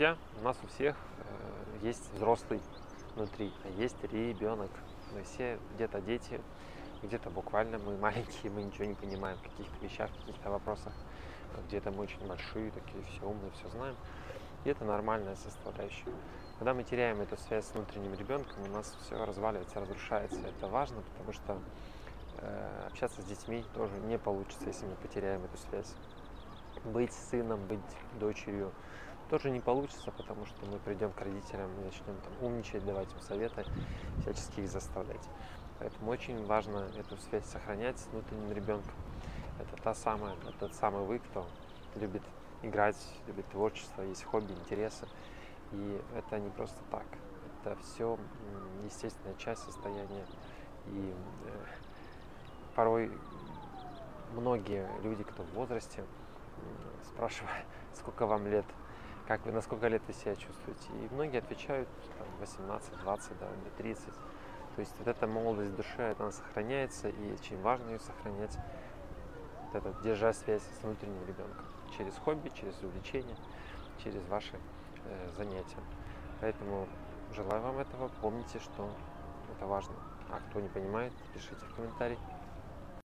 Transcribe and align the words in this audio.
Друзья, 0.00 0.16
у 0.40 0.44
нас 0.44 0.56
у 0.64 0.66
всех 0.68 0.96
э, 0.96 1.86
есть 1.86 2.10
взрослый 2.14 2.62
внутри, 3.16 3.52
а 3.64 3.68
есть 3.78 4.02
ребенок. 4.04 4.70
Мы 5.14 5.22
все 5.24 5.58
где-то 5.74 6.00
дети, 6.00 6.40
где-то 7.02 7.28
буквально 7.28 7.76
мы 7.76 7.94
маленькие, 7.98 8.50
мы 8.50 8.62
ничего 8.62 8.86
не 8.86 8.94
понимаем 8.94 9.36
в 9.36 9.42
каких-то 9.42 9.84
вещах, 9.84 10.08
в 10.10 10.20
каких-то 10.20 10.48
вопросах. 10.52 10.94
Где-то 11.68 11.90
мы 11.90 12.04
очень 12.04 12.26
большие, 12.26 12.70
такие 12.70 13.04
все 13.04 13.26
умные, 13.26 13.50
все 13.50 13.68
знаем. 13.68 13.94
И 14.64 14.70
это 14.70 14.86
нормальная 14.86 15.36
составляющая. 15.36 16.14
Когда 16.56 16.72
мы 16.72 16.82
теряем 16.82 17.20
эту 17.20 17.36
связь 17.36 17.66
с 17.66 17.74
внутренним 17.74 18.14
ребенком, 18.14 18.56
у 18.64 18.72
нас 18.72 18.96
все 19.02 19.22
разваливается, 19.22 19.80
разрушается. 19.80 20.40
Это 20.40 20.66
важно, 20.66 21.02
потому 21.12 21.34
что 21.34 21.58
э, 22.38 22.86
общаться 22.86 23.20
с 23.20 23.24
детьми 23.26 23.66
тоже 23.74 23.92
не 24.06 24.16
получится, 24.16 24.64
если 24.64 24.86
мы 24.86 24.94
потеряем 24.94 25.44
эту 25.44 25.58
связь. 25.58 25.94
Быть 26.86 27.12
сыном, 27.12 27.60
быть 27.66 27.80
дочерью 28.18 28.72
тоже 29.30 29.50
не 29.50 29.60
получится, 29.60 30.10
потому 30.10 30.44
что 30.44 30.66
мы 30.66 30.78
придем 30.80 31.12
к 31.12 31.20
родителям 31.20 31.70
и 31.80 31.84
начнем 31.84 32.16
там 32.16 32.32
умничать, 32.42 32.84
давать 32.84 33.10
им 33.12 33.20
советы, 33.20 33.64
всячески 34.20 34.60
их 34.60 34.68
заставлять. 34.68 35.22
Поэтому 35.78 36.10
очень 36.10 36.44
важно 36.46 36.88
эту 36.98 37.16
связь 37.16 37.46
сохранять 37.46 37.98
с 37.98 38.06
внутренним 38.08 38.52
ребенком. 38.52 38.92
Это 39.60 39.82
та 39.82 39.94
самая, 39.94 40.34
это 40.34 40.52
тот 40.58 40.74
самый 40.74 41.04
вы, 41.04 41.20
кто 41.20 41.46
любит 41.94 42.22
играть, 42.62 42.96
любит 43.28 43.46
творчество, 43.50 44.02
есть 44.02 44.24
хобби, 44.24 44.52
интересы. 44.52 45.06
И 45.72 46.02
это 46.16 46.38
не 46.40 46.50
просто 46.50 46.78
так. 46.90 47.06
Это 47.62 47.76
все 47.82 48.18
естественная 48.84 49.36
часть 49.36 49.62
состояния. 49.62 50.26
И 50.88 51.14
э, 51.46 51.50
порой 52.74 53.12
многие 54.34 54.88
люди, 55.02 55.22
кто 55.22 55.44
в 55.44 55.50
возрасте, 55.54 56.04
спрашивают, 57.04 57.64
сколько 57.94 58.26
вам 58.26 58.46
лет, 58.46 58.64
как 59.30 59.46
вы, 59.46 59.52
на 59.52 59.60
сколько 59.60 59.86
лет 59.86 60.02
вы 60.08 60.12
себя 60.12 60.34
чувствуете. 60.34 60.88
И 60.88 61.14
многие 61.14 61.38
отвечают 61.38 61.88
там, 62.18 62.26
18, 62.40 62.98
20, 62.98 63.38
да, 63.38 63.46
до 63.46 63.70
30. 63.76 64.04
То 64.06 64.80
есть 64.80 64.92
вот 64.98 65.06
эта 65.06 65.28
молодость 65.28 65.72
души, 65.76 66.16
она 66.18 66.32
сохраняется, 66.32 67.10
и 67.10 67.32
очень 67.32 67.62
важно 67.62 67.90
ее 67.90 68.00
сохранять, 68.00 68.58
вот 69.66 69.76
это, 69.76 69.94
держа 70.02 70.32
связь 70.32 70.62
с 70.62 70.82
внутренним 70.82 71.24
ребенком 71.28 71.64
через 71.96 72.16
хобби, 72.16 72.50
через 72.60 72.74
увлечение, 72.82 73.36
через 74.02 74.20
ваши 74.26 74.58
э, 75.04 75.28
занятия. 75.36 75.78
Поэтому 76.40 76.88
желаю 77.32 77.62
вам 77.62 77.78
этого. 77.78 78.10
Помните, 78.20 78.58
что 78.58 78.90
это 79.56 79.64
важно. 79.64 79.94
А 80.32 80.40
кто 80.50 80.58
не 80.58 80.68
понимает, 80.68 81.12
пишите 81.34 81.54
в 81.54 81.76
комментарии. 81.76 82.18